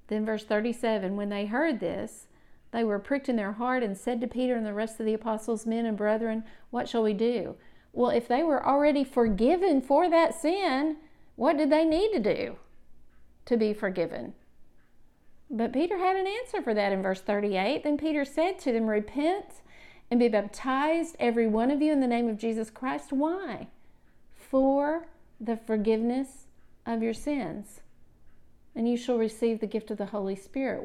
Then, 0.08 0.26
verse 0.26 0.44
37 0.44 1.16
when 1.16 1.30
they 1.30 1.46
heard 1.46 1.80
this, 1.80 2.28
they 2.72 2.84
were 2.84 3.00
pricked 3.00 3.30
in 3.30 3.38
their 3.38 3.54
heart 3.54 3.84
and 3.84 3.98
said 3.98 4.20
to 4.22 4.28
Peter 4.28 4.56
and 4.56 4.66
the 4.66 4.74
rest 4.74 5.00
of 5.00 5.06
the 5.06 5.14
apostles, 5.14 5.66
Men 5.66 5.86
and 5.86 5.98
brethren, 5.98 6.44
what 6.72 6.90
shall 6.90 7.04
we 7.04 7.14
do? 7.14 7.56
Well, 7.94 8.10
if 8.10 8.28
they 8.28 8.44
were 8.44 8.66
already 8.66 9.06
forgiven 9.06 9.82
for 9.82 10.10
that 10.10 10.40
sin, 10.40 10.98
what 11.38 11.58
did 11.58 11.70
they 11.70 11.86
need 11.86 12.12
to 12.12 12.20
do 12.20 12.58
to 13.46 13.58
be 13.58 13.74
forgiven? 13.74 14.34
But 15.50 15.74
Peter 15.74 15.98
had 15.98 16.16
an 16.16 16.28
answer 16.28 16.62
for 16.62 16.74
that 16.74 16.92
in 16.92 17.02
verse 17.02 17.22
38. 17.22 17.84
Then 17.84 17.98
Peter 17.98 18.26
said 18.26 18.60
to 18.60 18.72
them, 18.72 18.88
Repent 18.88 19.62
and 20.10 20.20
be 20.20 20.28
baptized, 20.28 21.16
every 21.20 21.48
one 21.48 21.72
of 21.72 21.82
you, 21.82 21.92
in 21.92 22.00
the 22.00 22.08
name 22.08 22.28
of 22.28 22.38
Jesus 22.38 22.70
Christ. 22.70 23.12
Why? 23.12 23.68
For 24.36 25.08
the 25.40 25.58
forgiveness 25.58 26.48
of 26.86 27.04
your 27.04 27.14
sins. 27.14 27.82
And 28.76 28.90
you 28.90 28.98
shall 28.98 29.18
receive 29.18 29.60
the 29.60 29.68
gift 29.68 29.90
of 29.90 29.98
the 29.98 30.08
Holy 30.08 30.36
Spirit. 30.36 30.84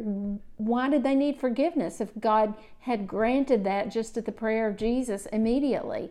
Why 0.58 0.88
did 0.88 1.02
they 1.02 1.14
need 1.14 1.40
forgiveness 1.40 2.00
if 2.00 2.10
God 2.20 2.54
had 2.80 3.08
granted 3.08 3.64
that 3.64 3.90
just 3.90 4.16
at 4.16 4.26
the 4.26 4.32
prayer 4.32 4.68
of 4.68 4.76
Jesus 4.76 5.26
immediately? 5.26 6.10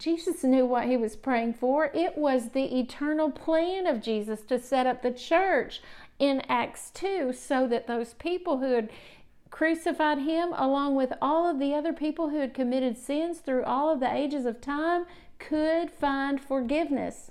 Jesus 0.00 0.42
knew 0.42 0.64
what 0.64 0.86
he 0.86 0.96
was 0.96 1.14
praying 1.14 1.52
for. 1.52 1.90
It 1.92 2.16
was 2.16 2.48
the 2.48 2.80
eternal 2.80 3.30
plan 3.30 3.86
of 3.86 4.00
Jesus 4.00 4.40
to 4.44 4.58
set 4.58 4.86
up 4.86 5.02
the 5.02 5.10
church 5.12 5.82
in 6.18 6.40
Acts 6.48 6.90
2 6.94 7.34
so 7.34 7.68
that 7.68 7.86
those 7.86 8.14
people 8.14 8.60
who 8.60 8.72
had 8.72 8.88
crucified 9.50 10.20
him, 10.20 10.54
along 10.54 10.94
with 10.94 11.12
all 11.20 11.46
of 11.46 11.58
the 11.58 11.74
other 11.74 11.92
people 11.92 12.30
who 12.30 12.38
had 12.38 12.54
committed 12.54 12.96
sins 12.96 13.40
through 13.40 13.64
all 13.64 13.92
of 13.92 14.00
the 14.00 14.10
ages 14.10 14.46
of 14.46 14.62
time, 14.62 15.04
could 15.38 15.90
find 15.90 16.40
forgiveness. 16.40 17.30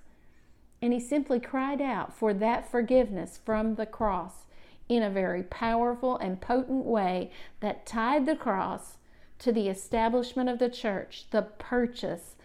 And 0.79 0.93
he 0.93 0.99
simply 0.99 1.39
cried 1.39 1.81
out 1.81 2.13
for 2.13 2.35
that 2.35 2.69
forgiveness 2.69 3.39
from 3.43 3.75
the 3.75 3.87
cross 3.87 4.45
in 4.87 5.01
a 5.01 5.09
very 5.09 5.41
powerful 5.41 6.17
and 6.17 6.39
potent 6.39 6.85
way 6.85 7.31
that 7.61 7.87
tied 7.87 8.27
the 8.27 8.35
cross 8.35 8.97
to 9.39 9.51
the 9.51 9.69
establishment 9.69 10.49
of 10.49 10.59
the 10.59 10.69
church, 10.69 11.25
the 11.31 11.41
purchase 11.41 12.35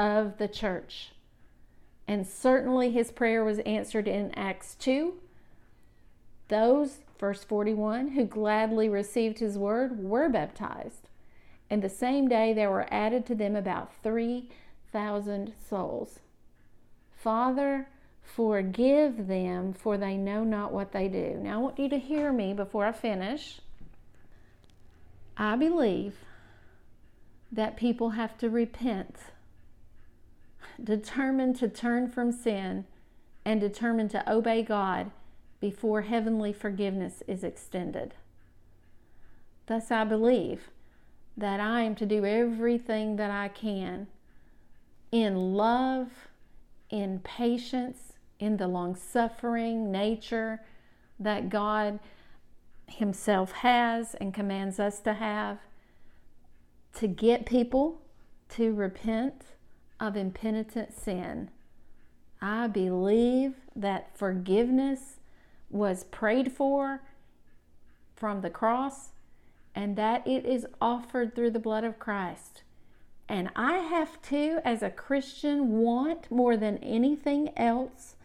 of 0.00 0.38
the 0.38 0.48
church. 0.48 1.12
And 2.08 2.26
certainly 2.26 2.90
his 2.90 3.12
prayer 3.12 3.44
was 3.44 3.60
answered 3.60 4.08
in 4.08 4.32
Acts 4.34 4.74
2 4.74 5.14
those, 6.50 6.98
verse 7.18 7.44
41, 7.44 8.08
who 8.08 8.24
gladly 8.24 8.88
received 8.88 9.38
his 9.38 9.56
word 9.56 10.02
were 10.02 10.28
baptized. 10.28 11.08
And 11.70 11.80
the 11.80 11.88
same 11.88 12.28
day 12.28 12.52
there 12.52 12.70
were 12.70 12.92
added 12.92 13.24
to 13.26 13.36
them 13.36 13.54
about 13.54 13.92
3,000 14.02 15.52
souls. 15.68 16.18
Father, 17.12 17.88
forgive 18.20 19.28
them, 19.28 19.72
for 19.72 19.96
they 19.96 20.16
know 20.16 20.42
not 20.42 20.72
what 20.72 20.90
they 20.90 21.06
do. 21.06 21.38
Now, 21.40 21.54
I 21.54 21.62
want 21.62 21.78
you 21.78 21.88
to 21.88 21.98
hear 21.98 22.32
me 22.32 22.52
before 22.52 22.84
I 22.84 22.92
finish. 22.92 23.60
I 25.36 25.54
believe 25.54 26.16
that 27.52 27.76
people 27.76 28.10
have 28.10 28.36
to 28.38 28.50
repent, 28.50 29.14
determined 30.84 31.56
to 31.56 31.68
turn 31.68 32.08
from 32.08 32.32
sin, 32.32 32.84
and 33.44 33.60
determined 33.60 34.10
to 34.10 34.32
obey 34.32 34.62
God 34.62 35.10
before 35.60 36.02
heavenly 36.02 36.52
forgiveness 36.52 37.22
is 37.26 37.44
extended. 37.44 38.14
Thus, 39.66 39.90
I 39.90 40.04
believe 40.04 40.70
that 41.36 41.60
I 41.60 41.82
am 41.82 41.94
to 41.96 42.06
do 42.06 42.24
everything 42.24 43.16
that 43.16 43.30
I 43.30 43.48
can 43.48 44.08
in 45.12 45.54
love, 45.54 46.08
in 46.88 47.20
patience, 47.20 48.14
in 48.38 48.56
the 48.56 48.68
long 48.68 48.94
suffering 48.94 49.90
nature 49.90 50.60
that 51.18 51.50
God 51.50 51.98
Himself 52.86 53.52
has 53.52 54.14
and 54.14 54.32
commands 54.32 54.80
us 54.80 55.00
to 55.00 55.14
have, 55.14 55.58
to 56.94 57.06
get 57.06 57.46
people 57.46 58.00
to 58.50 58.72
repent 58.72 59.44
of 60.00 60.16
impenitent 60.16 60.92
sin. 60.92 61.50
I 62.40 62.66
believe 62.66 63.54
that 63.76 64.16
forgiveness 64.16 65.20
was 65.68 66.04
prayed 66.04 66.50
for 66.50 67.02
from 68.16 68.40
the 68.40 68.50
cross 68.50 69.10
and 69.74 69.96
that 69.96 70.26
it 70.26 70.44
is 70.44 70.66
offered 70.80 71.34
through 71.34 71.50
the 71.50 71.58
blood 71.58 71.84
of 71.84 71.98
Christ. 71.98 72.62
And 73.28 73.50
I 73.54 73.78
have 73.78 74.20
to, 74.22 74.60
as 74.64 74.82
a 74.82 74.90
Christian, 74.90 75.78
want 75.78 76.30
more 76.30 76.56
than 76.56 76.78
anything 76.78 77.50
else 77.56 78.16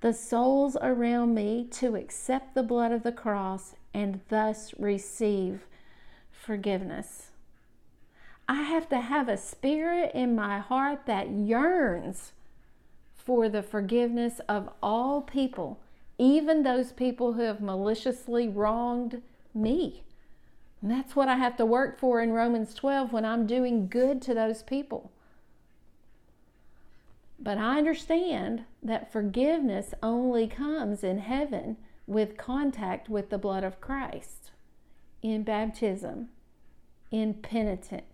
the 0.00 0.12
souls 0.12 0.76
around 0.82 1.34
me 1.34 1.66
to 1.70 1.96
accept 1.96 2.54
the 2.54 2.62
blood 2.62 2.92
of 2.92 3.04
the 3.04 3.12
cross 3.12 3.74
and 3.94 4.20
thus 4.28 4.74
receive 4.78 5.66
forgiveness. 6.30 7.30
I 8.48 8.62
have 8.62 8.88
to 8.90 9.00
have 9.00 9.28
a 9.28 9.36
spirit 9.36 10.12
in 10.14 10.34
my 10.34 10.58
heart 10.58 11.06
that 11.06 11.30
yearns 11.30 12.32
for 13.14 13.48
the 13.48 13.62
forgiveness 13.62 14.40
of 14.48 14.68
all 14.82 15.22
people 15.22 15.80
even 16.18 16.62
those 16.62 16.92
people 16.92 17.32
who 17.32 17.42
have 17.42 17.60
maliciously 17.60 18.48
wronged 18.48 19.22
me. 19.52 20.04
And 20.80 20.90
that's 20.90 21.16
what 21.16 21.28
I 21.28 21.36
have 21.36 21.56
to 21.56 21.66
work 21.66 21.98
for 21.98 22.20
in 22.20 22.32
Romans 22.32 22.74
12 22.74 23.12
when 23.12 23.24
I'm 23.24 23.46
doing 23.46 23.88
good 23.88 24.20
to 24.22 24.34
those 24.34 24.62
people. 24.62 25.10
But 27.38 27.58
I 27.58 27.78
understand 27.78 28.64
that 28.82 29.12
forgiveness 29.12 29.92
only 30.02 30.46
comes 30.46 31.02
in 31.02 31.18
heaven 31.18 31.78
with 32.06 32.36
contact 32.36 33.08
with 33.08 33.30
the 33.30 33.38
blood 33.38 33.64
of 33.64 33.80
Christ, 33.80 34.50
in 35.22 35.42
baptism, 35.42 36.28
in 37.10 37.34
penitence. 37.34 38.13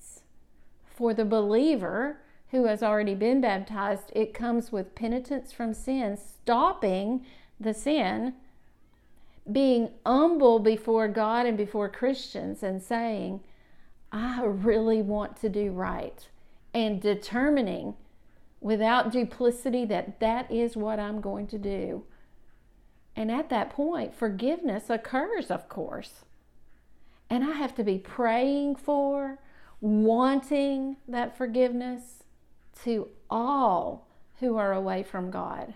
For 0.91 1.15
the 1.15 1.25
believer 1.25 2.19
who 2.51 2.67
has 2.67 2.83
already 2.83 3.15
been 3.15 3.41
baptized, 3.41 4.11
it 4.15 4.35
comes 4.35 4.71
with 4.71 4.95
penitence 4.95 5.53
from 5.53 5.73
sin, 5.73 6.17
stopping 6.17 7.25
the 7.59 7.73
sin, 7.73 8.35
being 9.51 9.91
humble 10.05 10.59
before 10.59 11.09
God 11.09 11.47
and 11.47 11.57
before 11.57 11.89
Christians 11.89 12.63
and 12.63 12.83
saying, 12.83 13.41
I 14.13 14.43
really 14.45 15.01
want 15.01 15.37
to 15.39 15.49
do 15.49 15.71
right, 15.71 16.29
and 16.75 17.01
determining 17.01 17.95
without 18.61 19.13
duplicity 19.13 19.85
that 19.87 20.21
that 20.21 20.51
is 20.51 20.77
what 20.77 20.99
I'm 20.99 21.21
going 21.21 21.47
to 21.49 21.59
do. 21.59 22.05
And 23.17 23.31
at 23.31 23.49
that 23.51 23.71
point, 23.71 24.15
forgiveness 24.15 24.91
occurs, 24.91 25.51
of 25.51 25.69
course. 25.69 26.25
And 27.29 27.45
I 27.45 27.53
have 27.53 27.75
to 27.77 27.85
be 27.85 27.99
praying 27.99 28.77
for, 28.77 29.39
wanting 29.81 30.97
that 31.09 31.37
forgiveness 31.37 32.23
to 32.85 33.09
all 33.29 34.07
who 34.41 34.57
are 34.57 34.73
away 34.73 35.03
from 35.03 35.31
God 35.31 35.75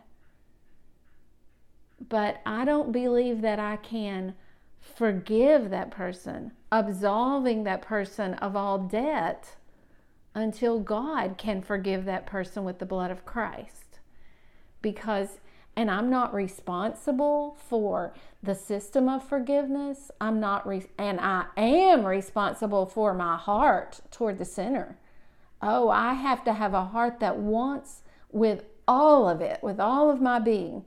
but 2.09 2.41
I 2.45 2.65
don't 2.65 2.93
believe 2.93 3.41
that 3.43 3.59
I 3.59 3.77
can 3.77 4.35
forgive 4.81 5.71
that 5.71 5.91
person, 5.91 6.53
absolving 6.71 7.65
that 7.65 7.83
person 7.83 8.35
of 8.35 8.57
all 8.57 8.79
debt 8.79 9.57
until 10.35 10.81
God 10.81 11.39
can 11.39 11.63
forgive 11.63 12.05
that 12.05 12.27
person 12.27 12.65
with 12.65 12.79
the 12.79 12.87
blood 12.87 13.11
of 13.11 13.25
Christ. 13.25 14.01
Because, 14.83 15.41
and 15.77 15.91
I'm 15.91 16.09
not 16.09 16.33
responsible 16.33 17.57
for 17.69 18.15
the 18.43 18.55
system 18.55 19.09
of 19.09 19.27
forgiveness. 19.27 20.11
I'm 20.21 20.39
not, 20.39 20.67
re- 20.67 20.87
and 20.99 21.19
I 21.21 21.47
am 21.57 22.07
responsible 22.07 22.87
for 22.87 23.13
my 23.13 23.37
heart 23.37 24.01
toward 24.11 24.39
the 24.39 24.45
sinner. 24.45 24.99
Oh, 25.61 25.89
I 25.89 26.15
have 26.15 26.45
to 26.45 26.53
have 26.53 26.75
a 26.75 26.85
heart 26.85 27.21
that 27.21 27.39
wants 27.39 28.03
with 28.31 28.65
all 28.87 29.29
of 29.29 29.41
it, 29.41 29.63
with 29.63 29.81
all 29.81 30.11
of 30.11 30.21
my 30.21 30.39
being, 30.39 30.85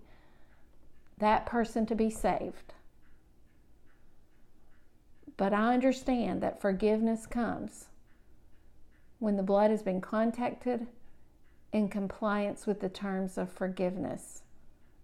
that 1.18 1.46
person 1.46 1.86
to 1.88 1.96
be 1.96 2.10
saved. 2.10 2.74
But 5.36 5.54
I 5.54 5.74
understand 5.74 6.42
that 6.42 6.62
forgiveness 6.62 7.26
comes 7.26 7.86
when 9.20 9.36
the 9.36 9.44
blood 9.44 9.72
has 9.72 9.82
been 9.82 10.02
contacted 10.02 10.88
in 11.74 11.90
compliance 11.90 12.66
with 12.66 12.80
the 12.80 12.90
terms 12.90 13.38
of 13.38 13.52
forgiveness 13.52 14.44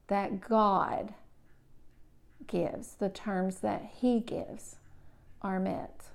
that 0.07 0.41
God 0.41 1.13
gives, 2.47 2.95
the 2.95 3.09
terms 3.09 3.57
that 3.57 3.89
He 3.99 4.19
gives 4.19 4.77
are 5.41 5.59
met. 5.59 6.07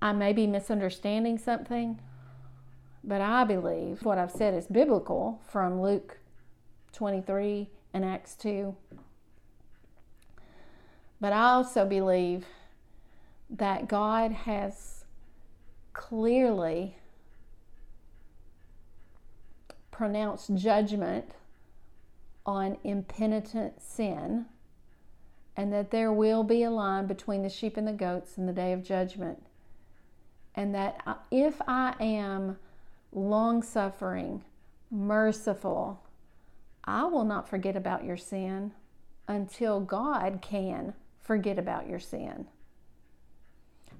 I 0.00 0.12
may 0.12 0.32
be 0.32 0.46
misunderstanding 0.46 1.38
something, 1.38 2.00
but 3.04 3.20
I 3.20 3.44
believe 3.44 4.04
what 4.04 4.18
I've 4.18 4.32
said 4.32 4.54
is 4.54 4.66
biblical 4.66 5.40
from 5.48 5.80
Luke 5.80 6.18
23 6.92 7.68
and 7.94 8.04
Acts 8.04 8.34
2. 8.34 8.74
But 11.20 11.32
I 11.32 11.42
also 11.52 11.86
believe 11.86 12.46
that 13.48 13.86
God 13.86 14.32
has 14.32 15.04
clearly 15.92 16.96
pronounced 19.92 20.52
judgment 20.56 21.36
on 22.44 22.76
impenitent 22.82 23.80
sin 23.80 24.46
and 25.56 25.72
that 25.72 25.90
there 25.92 26.12
will 26.12 26.42
be 26.42 26.64
a 26.64 26.70
line 26.70 27.06
between 27.06 27.42
the 27.42 27.48
sheep 27.48 27.76
and 27.76 27.86
the 27.86 27.92
goats 27.92 28.36
in 28.38 28.46
the 28.46 28.52
day 28.52 28.72
of 28.72 28.82
judgment. 28.82 29.40
And 30.54 30.74
that 30.74 31.00
if 31.30 31.60
I 31.68 31.94
am 32.00 32.58
long 33.12 33.62
suffering, 33.62 34.42
merciful, 34.90 36.02
I 36.84 37.04
will 37.04 37.24
not 37.24 37.48
forget 37.48 37.76
about 37.76 38.04
your 38.04 38.16
sin 38.16 38.72
until 39.28 39.80
God 39.80 40.40
can 40.42 40.94
forget 41.20 41.58
about 41.58 41.88
your 41.88 42.00
sin. 42.00 42.46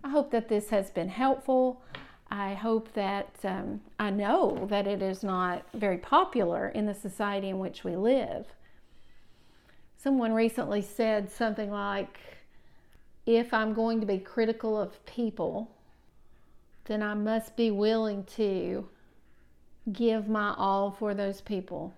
I 0.03 0.09
hope 0.09 0.31
that 0.33 0.49
this 0.49 0.71
has 0.71 0.91
been 0.91 1.09
helpful. 1.09 1.83
I 2.35 2.55
hope 2.55 2.95
that 2.95 3.29
um, 3.45 3.83
I 3.99 4.09
know 4.09 4.67
that 4.71 4.87
it 4.87 5.03
is 5.03 5.23
not 5.23 5.67
very 5.75 5.99
popular 5.99 6.69
in 6.69 6.87
the 6.87 6.95
society 6.95 7.51
in 7.51 7.59
which 7.59 7.85
we 7.85 7.95
live. 7.95 8.47
Someone 9.99 10.33
recently 10.33 10.81
said 10.81 11.31
something 11.31 11.71
like, 11.71 12.19
if 13.27 13.53
I'm 13.53 13.75
going 13.75 14.01
to 14.01 14.07
be 14.07 14.17
critical 14.17 14.81
of 14.81 15.05
people, 15.05 15.73
then 16.87 17.03
I 17.03 17.13
must 17.13 17.55
be 17.55 17.71
willing 17.71 18.25
to 18.37 18.89
give 19.93 20.27
my 20.27 20.55
all 20.57 20.91
for 20.91 21.13
those 21.13 21.43
people. 21.43 21.93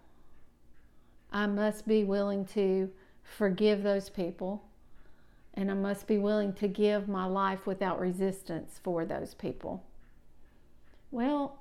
I 1.31 1.47
must 1.47 1.87
be 1.87 2.03
willing 2.03 2.45
to 2.47 2.91
forgive 3.23 3.85
those 3.85 4.11
people. 4.11 4.65
And 5.55 5.71
I 5.71 5.75
must 5.75 6.09
be 6.09 6.19
willing 6.19 6.55
to 6.55 6.67
give 6.67 7.07
my 7.07 7.25
life 7.25 7.69
without 7.69 8.01
resistance 8.01 8.81
for 8.83 9.05
those 9.05 9.33
people. 9.35 9.85
Well, 11.15 11.61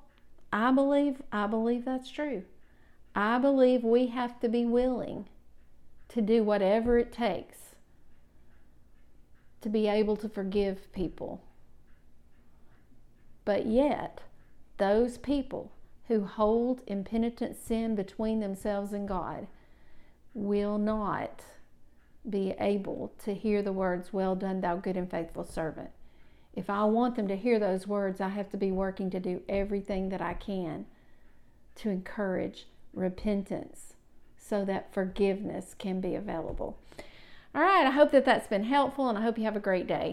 I 0.52 0.72
believe 0.72 1.22
I 1.30 1.46
believe 1.46 1.84
that's 1.84 2.10
true. 2.10 2.42
I 3.14 3.38
believe 3.38 3.84
we 3.84 4.08
have 4.08 4.40
to 4.40 4.48
be 4.48 4.64
willing 4.64 5.28
to 6.08 6.20
do 6.20 6.42
whatever 6.42 6.98
it 6.98 7.12
takes 7.12 7.76
to 9.60 9.68
be 9.68 9.86
able 9.86 10.16
to 10.16 10.28
forgive 10.28 10.92
people. 10.92 11.40
But 13.44 13.66
yet, 13.66 14.22
those 14.78 15.18
people 15.18 15.70
who 16.08 16.24
hold 16.24 16.80
impenitent 16.88 17.56
sin 17.56 17.94
between 17.94 18.40
themselves 18.40 18.92
and 18.92 19.06
God 19.06 19.46
will 20.34 20.78
not 20.78 21.44
be 22.28 22.56
able 22.58 23.12
to 23.22 23.32
hear 23.32 23.62
the 23.62 23.72
words, 23.72 24.12
Well 24.12 24.34
done, 24.34 24.62
thou 24.62 24.78
good 24.78 24.96
and 24.96 25.08
faithful 25.08 25.44
servant. 25.44 25.90
If 26.54 26.70
I 26.70 26.84
want 26.84 27.16
them 27.16 27.28
to 27.28 27.36
hear 27.36 27.58
those 27.58 27.86
words, 27.86 28.20
I 28.20 28.28
have 28.28 28.50
to 28.50 28.56
be 28.56 28.70
working 28.70 29.10
to 29.10 29.20
do 29.20 29.42
everything 29.48 30.08
that 30.10 30.22
I 30.22 30.34
can 30.34 30.86
to 31.76 31.90
encourage 31.90 32.66
repentance 32.92 33.94
so 34.36 34.64
that 34.64 34.92
forgiveness 34.94 35.74
can 35.76 36.00
be 36.00 36.14
available. 36.14 36.78
All 37.54 37.62
right, 37.62 37.86
I 37.86 37.90
hope 37.90 38.12
that 38.12 38.24
that's 38.24 38.46
been 38.46 38.64
helpful 38.64 39.08
and 39.08 39.18
I 39.18 39.22
hope 39.22 39.38
you 39.38 39.44
have 39.44 39.56
a 39.56 39.60
great 39.60 39.86
day. 39.86 40.12